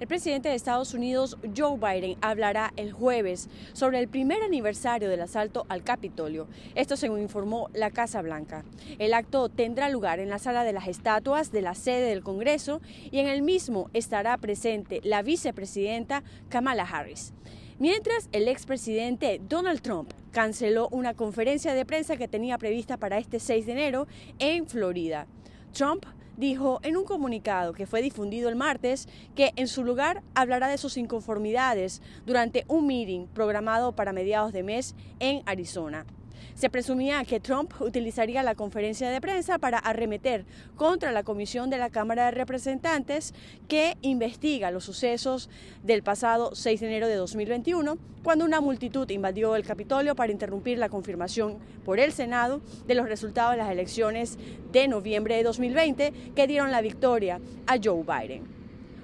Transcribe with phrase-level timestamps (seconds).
[0.00, 5.22] El presidente de Estados Unidos, Joe Biden, hablará el jueves sobre el primer aniversario del
[5.22, 6.46] asalto al Capitolio.
[6.76, 8.64] Esto según informó la Casa Blanca.
[9.00, 12.80] El acto tendrá lugar en la sala de las estatuas de la sede del Congreso
[13.10, 17.32] y en el mismo estará presente la vicepresidenta Kamala Harris.
[17.80, 23.40] Mientras, el expresidente Donald Trump canceló una conferencia de prensa que tenía prevista para este
[23.40, 24.06] 6 de enero
[24.38, 25.26] en Florida.
[25.72, 26.06] Trump
[26.38, 30.78] dijo en un comunicado que fue difundido el martes que en su lugar hablará de
[30.78, 36.06] sus inconformidades durante un meeting programado para mediados de mes en Arizona.
[36.54, 40.44] Se presumía que Trump utilizaría la conferencia de prensa para arremeter
[40.76, 43.34] contra la comisión de la Cámara de Representantes
[43.68, 45.50] que investiga los sucesos
[45.82, 50.78] del pasado 6 de enero de 2021, cuando una multitud invadió el Capitolio para interrumpir
[50.78, 54.38] la confirmación por el Senado de los resultados de las elecciones
[54.72, 58.58] de noviembre de 2020 que dieron la victoria a Joe Biden.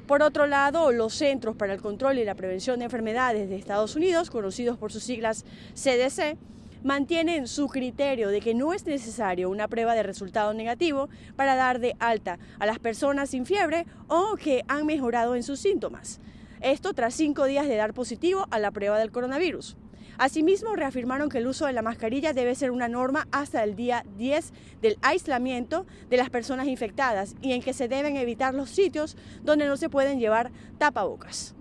[0.06, 3.96] Por otro lado, los Centros para el Control y la Prevención de Enfermedades de Estados
[3.96, 6.36] Unidos, conocidos por sus siglas CDC,
[6.84, 11.80] mantienen su criterio de que no es necesario una prueba de resultado negativo para dar
[11.80, 16.20] de alta a las personas sin fiebre o que han mejorado en sus síntomas.
[16.60, 19.76] Esto tras cinco días de dar positivo a la prueba del coronavirus.
[20.18, 24.04] Asimismo, reafirmaron que el uso de la mascarilla debe ser una norma hasta el día
[24.16, 29.16] 10 del aislamiento de las personas infectadas y en que se deben evitar los sitios
[29.42, 31.56] donde no se pueden llevar tapabocas.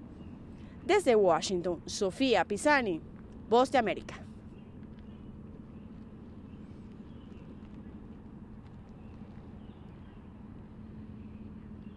[0.86, 3.02] Desde Washington, Sofía Pisani,
[3.50, 4.24] Voz de América.